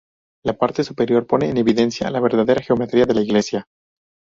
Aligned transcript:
La 0.43 0.57
parte 0.57 0.83
superior 0.83 1.27
pone 1.27 1.47
en 1.47 1.57
evidencia 1.59 2.09
la 2.09 2.19
verdadera 2.19 2.63
geometría 2.63 3.05
de 3.05 3.13
la 3.13 3.21
iglesia. 3.21 3.67